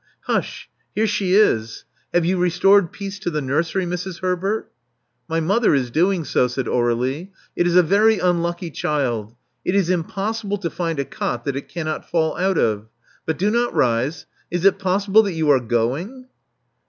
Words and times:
Hush 0.21 0.67
I 0.67 0.81
here 0.95 1.05
she 1.05 1.35
is. 1.35 1.85
Have 2.11 2.25
you 2.25 2.37
restored 2.39 2.91
peace 2.91 3.19
to 3.19 3.29
the 3.29 3.39
nursery, 3.39 3.85
Mrs. 3.85 4.21
Herbert?" 4.21 4.71
''My 5.29 5.39
mother 5.43 5.75
is 5.75 5.91
doing 5.91 6.25
so," 6.25 6.47
said 6.47 6.65
Aur^lie. 6.65 7.29
It 7.55 7.67
is 7.67 7.75
a 7.75 7.83
very 7.83 8.17
unlucky 8.17 8.71
child. 8.71 9.35
It 9.63 9.75
is 9.75 9.91
impossible 9.91 10.57
to 10.57 10.71
find 10.71 10.97
a 10.97 11.05
cot 11.05 11.45
that 11.45 11.55
it 11.55 11.69
cannot 11.69 12.09
fall 12.09 12.35
out 12.37 12.57
of. 12.57 12.87
But 13.27 13.37
do 13.37 13.51
not 13.51 13.75
rise. 13.75 14.25
Is 14.49 14.65
it 14.65 14.79
possible 14.79 15.21
that 15.21 15.33
you 15.33 15.51
are 15.51 15.59
going?" 15.59 16.25